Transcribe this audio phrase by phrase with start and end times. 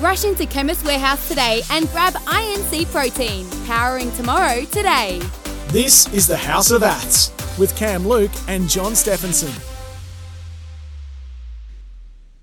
[0.00, 5.22] Rush into Chemist Warehouse today and grab INC Protein, powering tomorrow today.
[5.68, 9.50] This is the House of Ats with Cam Luke and John Stephenson.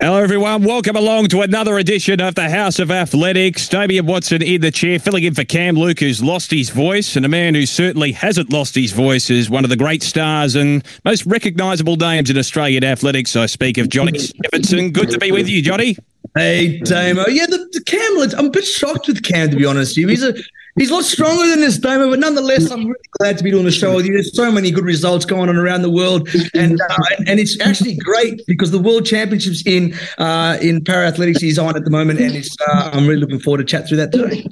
[0.00, 0.64] Hello, everyone.
[0.64, 3.68] Welcome along to another edition of the House of Athletics.
[3.68, 7.26] Damian Watson in the chair, filling in for Cam Luke, who's lost his voice, and
[7.26, 10.82] a man who certainly hasn't lost his voice is one of the great stars and
[11.04, 13.36] most recognisable names in Australian athletics.
[13.36, 14.92] I speak of Johnny Stephenson.
[14.92, 15.98] Good to be with you, Johnny.
[16.36, 17.26] Hey, Damo.
[17.28, 20.08] Yeah, the, the Cam, I'm a bit shocked with Cam, to be honest with you.
[20.08, 20.34] He's a
[20.76, 23.64] He's a lot stronger than this, Damo, but nonetheless, I'm really glad to be doing
[23.64, 24.12] the show with you.
[24.12, 26.96] There's so many good results going on around the world, and uh,
[27.28, 31.76] and it's actually great because the World Championships in uh, in para athletics is on
[31.76, 34.48] at the moment, and it's uh, I'm really looking forward to chat through that today.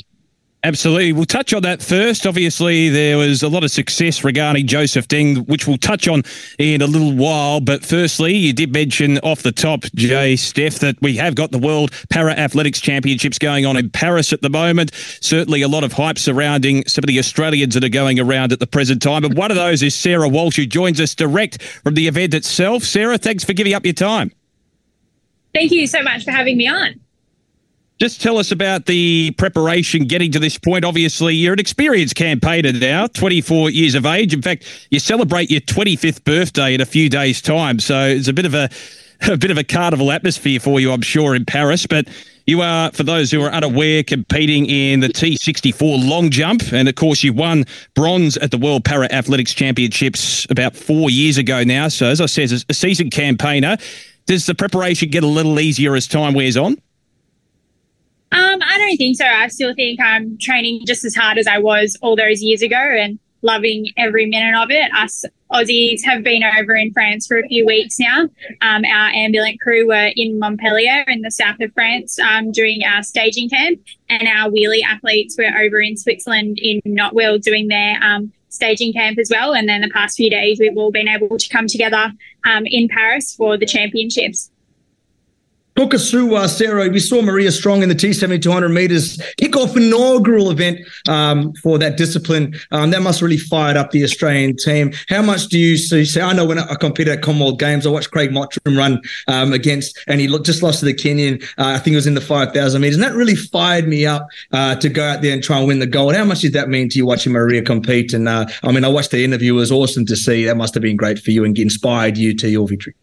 [0.65, 1.13] Absolutely.
[1.13, 2.25] We'll touch on that first.
[2.25, 6.23] Obviously, there was a lot of success regarding Joseph Deng, which we'll touch on
[6.57, 7.61] in a little while.
[7.61, 11.59] But firstly, you did mention off the top, Jay Steph, that we have got the
[11.59, 14.95] World Para Athletics Championships going on in Paris at the moment.
[15.21, 18.61] Certainly a lot of hype surrounding some of the Australians that are going around at
[18.61, 19.25] the present time.
[19.25, 22.85] And one of those is Sarah Walsh, who joins us direct from the event itself.
[22.85, 24.31] Sarah, thanks for giving up your time.
[25.55, 27.02] Thank you so much for having me on.
[28.03, 30.85] Just tell us about the preparation getting to this point.
[30.85, 34.35] Obviously, you're an experienced campaigner now, 24 years of age.
[34.35, 37.79] In fact, you celebrate your 25th birthday in a few days' time.
[37.79, 38.69] So it's a bit of a,
[39.31, 41.87] a bit of a carnival atmosphere for you, I'm sure, in Paris.
[41.87, 42.09] But
[42.45, 46.73] you are, for those who are unaware, competing in the T64 long jump.
[46.73, 51.39] And of course, you won bronze at the World Para Athletics Championships about four years
[51.39, 51.87] ago now.
[51.87, 53.77] So, as I said, as a seasoned campaigner,
[54.27, 56.79] does the preparation get a little easier as time wears on?
[58.33, 59.27] Um, I don't think so.
[59.27, 62.77] I still think I'm training just as hard as I was all those years ago
[62.77, 64.91] and loving every minute of it.
[64.95, 68.23] Us Aussies have been over in France for a few weeks now.
[68.63, 73.03] Um, our ambulant crew were in Montpellier in the south of France um, doing our
[73.03, 78.33] staging camp, and our wheelie athletes were over in Switzerland in Notwil doing their um,
[78.49, 79.53] staging camp as well.
[79.55, 82.13] And then the past few days, we've all been able to come together
[82.47, 84.51] um, in Paris for the championships.
[85.75, 86.87] Talk us through, uh, Sarah.
[86.91, 92.55] We saw Maria Strong in the T7200 meters kickoff inaugural event um, for that discipline.
[92.73, 94.93] Um, that must really fired up the Australian team.
[95.09, 96.21] How much do you see?
[96.21, 99.99] I know when I competed at Commonwealth Games, I watched Craig Mottram run um, against,
[100.07, 101.43] and he just lost to the Kenyan.
[101.57, 104.27] Uh, I think it was in the 5,000 meters, and that really fired me up
[104.53, 106.15] uh, to go out there and try and win the gold.
[106.15, 108.13] How much did that mean to you watching Maria compete?
[108.13, 110.45] And uh, I mean, I watched the interview; it was awesome to see.
[110.45, 112.95] That must have been great for you and inspired you to your victory.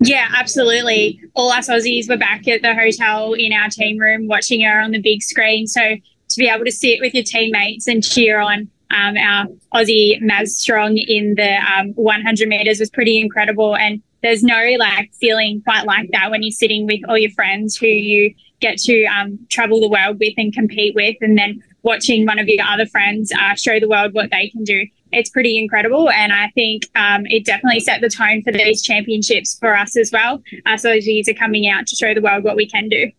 [0.00, 1.20] Yeah, absolutely.
[1.34, 4.92] All us Aussies were back at the hotel in our team room watching her on
[4.92, 5.66] the big screen.
[5.66, 10.20] So to be able to sit with your teammates and cheer on um, our Aussie
[10.22, 13.76] Maz Strong in the um, 100 meters was pretty incredible.
[13.76, 17.76] And there's no like feeling quite like that when you're sitting with all your friends
[17.76, 22.26] who you get to um, travel the world with and compete with, and then watching
[22.26, 25.58] one of your other friends uh, show the world what they can do it's pretty
[25.58, 26.10] incredible.
[26.10, 30.10] And I think um, it definitely set the tone for these championships for us as
[30.12, 30.42] well.
[30.66, 33.10] Uh, so these are coming out to show the world what we can do.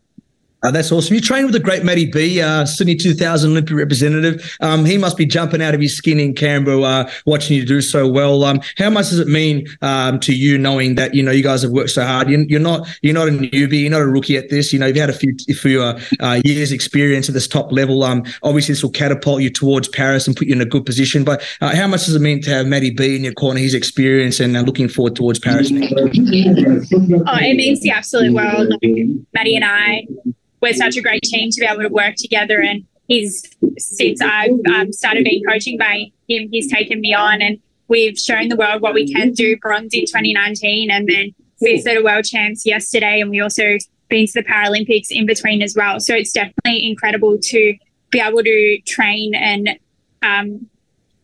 [0.64, 1.16] Uh, that's awesome.
[1.16, 4.58] You trained with the great Matty B, uh, Sydney 2000 Olympic representative.
[4.62, 7.82] Um, he must be jumping out of his skin in Canberra, uh, watching you do
[7.82, 8.44] so well.
[8.44, 11.64] Um, how much does it mean um, to you knowing that you know you guys
[11.64, 12.30] have worked so hard?
[12.30, 14.72] You, are not you're not a newbie, you're not a rookie at this.
[14.72, 18.04] You know you've had a few few uh, uh, years experience at this top level.
[18.04, 21.24] Um, obviously this will catapult you towards Paris and put you in a good position.
[21.24, 23.74] But uh, how much does it mean to have Matty B in your corner, his
[23.74, 25.72] experience, and looking forward towards Paris?
[25.72, 25.78] Oh,
[27.38, 28.70] it means the absolute world.
[28.70, 28.92] Like,
[29.34, 30.06] Matty and I
[30.62, 32.62] we're such a great team to be able to work together.
[32.62, 33.44] And he's
[33.78, 38.48] since I've um, started being coaching by him, he's taken me on, and we've shown
[38.50, 39.58] the world what we can do.
[39.58, 43.78] Bronze in 2019, and then fifth at a world champs yesterday, and we also
[44.10, 46.00] been to the Paralympics in between as well.
[46.00, 47.76] So it's definitely incredible to
[48.12, 49.70] be able to train and
[50.22, 50.68] um,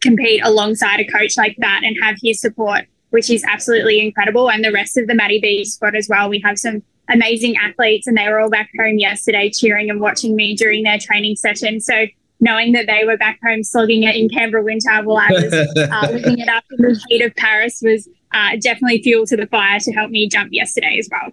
[0.02, 4.50] compete alongside a coach like that and have his support, which is absolutely incredible.
[4.50, 6.30] And the rest of the Matty B squad as well.
[6.30, 10.36] We have some amazing athletes, and they were all back home yesterday cheering and watching
[10.36, 11.80] me during their training session.
[11.80, 12.08] So
[12.40, 16.08] knowing that they were back home slogging it in Canberra winter while I was uh,
[16.12, 19.80] living it up in the heat of Paris was uh, definitely fuel to the fire
[19.80, 21.32] to help me jump yesterday as well.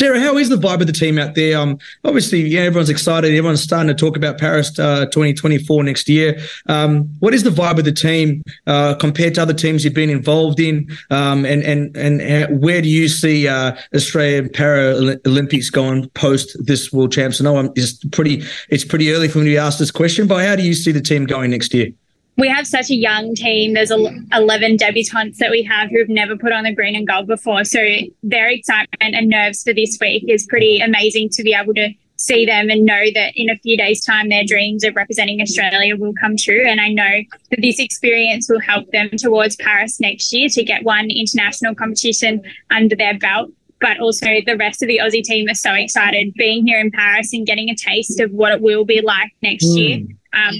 [0.00, 1.56] Sarah, how is the vibe of the team out there?
[1.56, 3.28] Um, obviously, yeah, everyone's excited.
[3.28, 6.38] Everyone's starting to talk about Paris uh, 2024 next year.
[6.68, 10.10] Um, what is the vibe of the team uh, compared to other teams you've been
[10.10, 10.88] involved in?
[11.10, 17.12] Um, and and and where do you see uh, Australian Paralympics going post this World
[17.12, 17.40] Champs?
[17.40, 18.42] I know I'm just pretty.
[18.70, 21.00] It's pretty early for me to ask this question, but how do you see the
[21.00, 21.88] team going next year?
[22.36, 23.74] We have such a young team.
[23.74, 27.26] There's 11 debutantes that we have who have never put on the green and gold
[27.26, 27.64] before.
[27.64, 27.78] So
[28.22, 32.46] their excitement and nerves for this week is pretty amazing to be able to see
[32.46, 36.14] them and know that in a few days' time, their dreams of representing Australia will
[36.20, 36.64] come true.
[36.66, 40.84] And I know that this experience will help them towards Paris next year to get
[40.84, 43.50] one international competition under their belt.
[43.80, 47.32] But also, the rest of the Aussie team are so excited being here in Paris
[47.34, 49.76] and getting a taste of what it will be like next mm.
[49.76, 49.98] year.
[50.32, 50.54] Um,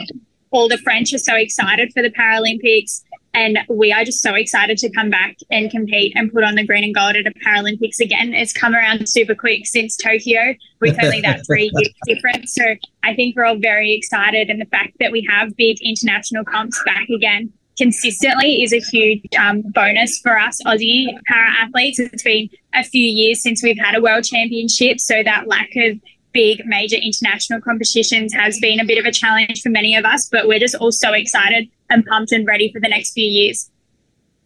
[0.54, 3.02] all the French are so excited for the Paralympics.
[3.34, 6.64] And we are just so excited to come back and compete and put on the
[6.64, 8.32] green and gold at a Paralympics again.
[8.32, 12.54] It's come around super quick since Tokyo with only that three year difference.
[12.54, 14.48] So I think we're all very excited.
[14.48, 19.24] And the fact that we have big international comps back again consistently is a huge
[19.36, 21.98] um, bonus for us Aussie para athletes.
[21.98, 25.00] It's been a few years since we've had a world championship.
[25.00, 25.98] So that lack of
[26.34, 30.28] big major international competitions has been a bit of a challenge for many of us,
[30.28, 33.70] but we're just all so excited and pumped and ready for the next few years.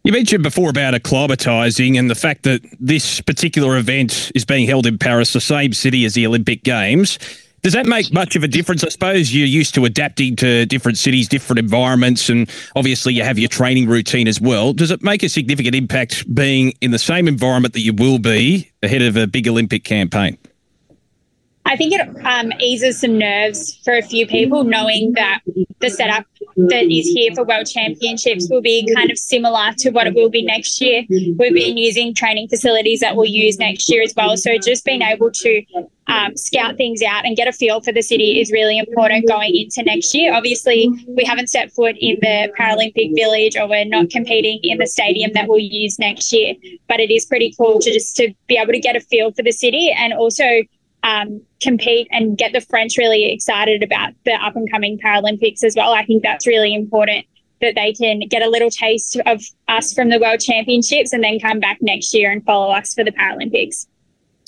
[0.05, 4.85] You mentioned before about acclimatising and the fact that this particular event is being held
[4.85, 7.19] in Paris, the same city as the Olympic Games.
[7.61, 8.85] Does that make much of a difference?
[8.85, 13.37] I suppose you're used to adapting to different cities, different environments, and obviously you have
[13.37, 14.71] your training routine as well.
[14.71, 18.71] Does it make a significant impact being in the same environment that you will be
[18.81, 20.37] ahead of a big Olympic campaign?
[21.69, 25.41] I think it um, eases some nerves for a few people knowing that
[25.81, 26.25] the setup
[26.57, 30.31] that is here for World Championships will be kind of similar to what it will
[30.31, 31.03] be next year.
[31.09, 34.35] We've been using training facilities that we'll use next year as well.
[34.35, 35.63] So just being able to
[36.07, 39.55] um, scout things out and get a feel for the city is really important going
[39.55, 40.33] into next year.
[40.33, 44.87] Obviously, we haven't set foot in the Paralympic Village or we're not competing in the
[44.87, 46.55] stadium that we'll use next year,
[46.87, 49.43] but it is pretty cool to just to be able to get a feel for
[49.43, 50.63] the city and also
[51.03, 55.75] um, compete and get the French really excited about the up and coming Paralympics as
[55.75, 55.93] well.
[55.93, 57.25] I think that's really important
[57.61, 61.39] that they can get a little taste of us from the World Championships and then
[61.39, 63.87] come back next year and follow us for the Paralympics.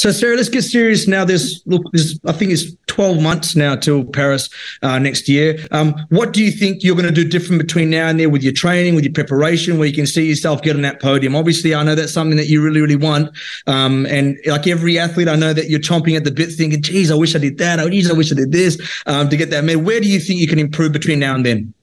[0.01, 1.23] So, Sarah, let's get serious now.
[1.23, 4.49] There's look, there's I think it's 12 months now till Paris
[4.81, 5.59] uh, next year.
[5.69, 8.41] Um, what do you think you're going to do different between now and there with
[8.41, 11.35] your training, with your preparation, where you can see yourself get on that podium?
[11.35, 13.29] Obviously, I know that's something that you really, really want.
[13.67, 17.11] Um, and like every athlete, I know that you're chomping at the bit, thinking, "Geez,
[17.11, 17.79] I wish I did that.
[17.79, 20.19] Oh, geez, I wish I did this um, to get that medal." Where do you
[20.19, 21.75] think you can improve between now and then?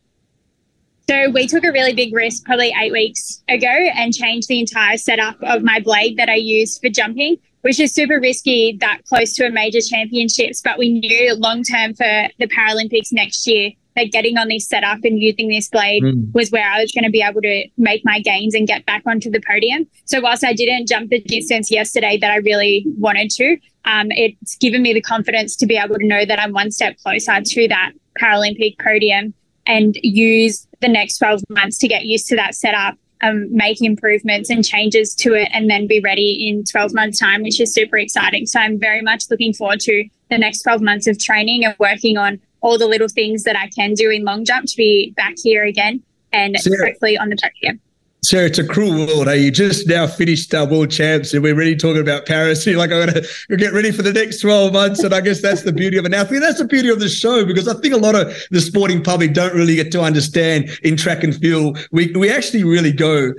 [1.08, 4.96] So we took a really big risk probably eight weeks ago and changed the entire
[4.96, 7.38] setup of my blade that I use for jumping
[7.68, 10.62] which is super risky that close to a major championships.
[10.62, 15.00] But we knew long term for the Paralympics next year that getting on this setup
[15.04, 16.32] and using this blade mm.
[16.32, 19.02] was where I was going to be able to make my gains and get back
[19.04, 19.86] onto the podium.
[20.06, 24.56] So whilst I didn't jump the distance yesterday that I really wanted to, um, it's
[24.56, 27.68] given me the confidence to be able to know that I'm one step closer to
[27.68, 29.34] that Paralympic podium
[29.66, 34.50] and use the next 12 months to get used to that setup um, make improvements
[34.50, 37.98] and changes to it and then be ready in 12 months' time, which is super
[37.98, 38.46] exciting.
[38.46, 42.16] So I'm very much looking forward to the next 12 months of training and working
[42.16, 45.34] on all the little things that I can do in long jump to be back
[45.42, 47.80] here again and hopefully on the podium.
[48.24, 49.28] Sarah, it's a cruel world.
[49.28, 52.66] Hey, you just now finished our world champs, and we're really talking about Paris.
[52.66, 55.04] You're like, I'm to get ready for the next 12 months.
[55.04, 56.40] And I guess that's the beauty of an athlete.
[56.40, 59.34] That's the beauty of the show because I think a lot of the sporting public
[59.34, 61.78] don't really get to understand in track and field.
[61.92, 63.32] We, we actually really go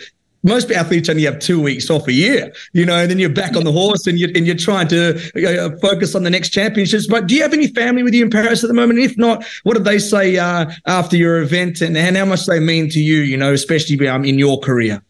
[0.44, 3.56] most athletes only have two weeks off a year, you know, and then you're back
[3.58, 7.08] on the horse and you're, and you're trying to uh, focus on the next championships.
[7.08, 9.00] But do you have any family with you in Paris at the moment?
[9.00, 12.60] If not, what did they say uh, after your event and, and how much they
[12.60, 15.02] mean to you, you know, especially um, in your career?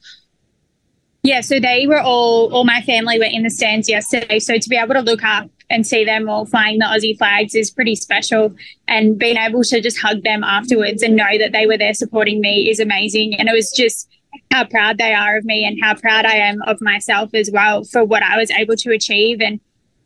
[1.22, 4.40] Yeah, so they were all, all my family were in the stands yesterday.
[4.40, 7.54] So to be able to look up and see them all flying the Aussie flags
[7.54, 8.56] is pretty special.
[8.88, 12.42] And being able to just hug them afterwards and know that they were there supporting
[12.42, 13.36] me is amazing.
[13.36, 14.10] And it was just,
[14.52, 17.84] how proud they are of me and how proud I am of myself as well
[17.84, 19.42] for what I was able to achieve.
[19.42, 19.60] And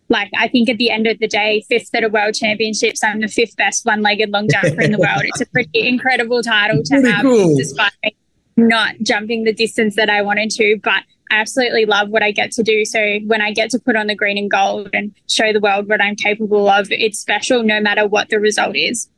[0.09, 3.21] like, I think at the end of the day, fifth at a world championships, I'm
[3.21, 5.21] the fifth best one legged long jumper in the world.
[5.23, 7.57] It's a pretty incredible title to have, cool.
[7.57, 8.15] despite
[8.55, 10.79] not jumping the distance that I wanted to.
[10.83, 12.85] But I absolutely love what I get to do.
[12.85, 15.87] So when I get to put on the green and gold and show the world
[15.87, 19.09] what I'm capable of, it's special no matter what the result is.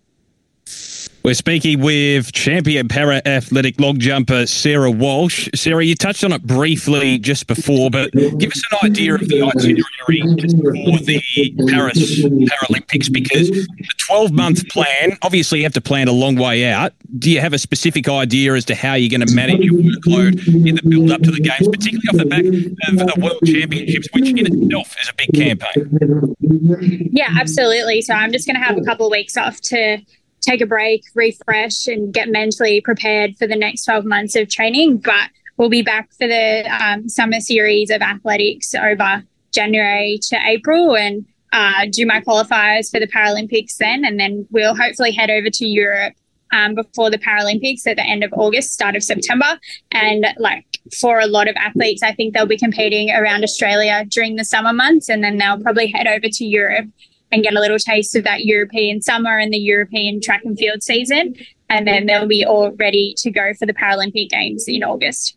[1.25, 5.50] We're speaking with champion para athletic long jumper Sarah Walsh.
[5.55, 9.41] Sarah, you touched on it briefly just before, but give us an idea of the
[9.41, 11.20] itinerary for the
[11.67, 16.63] Paris Paralympics because the 12 month plan, obviously, you have to plan a long way
[16.63, 16.94] out.
[17.17, 20.46] Do you have a specific idea as to how you're going to manage your workload
[20.48, 24.10] in the build up to the Games, particularly off the back of the World Championships,
[24.13, 27.10] which in itself is a big campaign?
[27.12, 28.03] Yeah, absolutely.
[28.03, 29.98] So I'm just going to have a couple of weeks off to
[30.46, 34.98] take a break, refresh, and get mentally prepared for the next 12 months of training.
[34.98, 40.96] But we'll be back for the um, summer series of athletics over January to April.
[40.96, 45.50] And uh, do my qualifiers for the Paralympics then, and then we'll hopefully head over
[45.50, 46.14] to Europe
[46.52, 49.58] um, before the Paralympics at the end of August, start of September.
[49.92, 50.66] And like
[51.00, 54.74] for a lot of athletes, I think they'll be competing around Australia during the summer
[54.74, 56.88] months, and then they'll probably head over to Europe
[57.32, 60.84] and get a little taste of that European summer and the European track and field
[60.84, 61.36] season.
[61.70, 65.36] And then they'll be all ready to go for the Paralympic Games in August.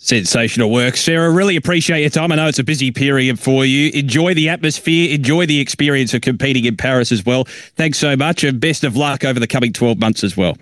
[0.00, 1.30] Sensational work, Sarah.
[1.30, 2.30] Really appreciate your time.
[2.30, 3.90] I know it's a busy period for you.
[3.92, 7.44] Enjoy the atmosphere, enjoy the experience of competing in Paris as well.
[7.74, 10.56] Thanks so much, and best of luck over the coming 12 months as well.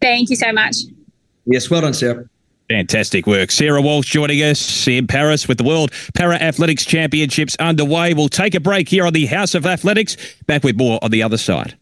[0.00, 0.76] Thank you so much.
[1.44, 2.26] Yes, well done, Sarah.
[2.70, 3.50] Fantastic work.
[3.50, 8.14] Sarah Walsh joining us in Paris with the World Para Athletics Championships underway.
[8.14, 10.16] We'll take a break here on the House of Athletics.
[10.46, 11.76] Back with more on the other side.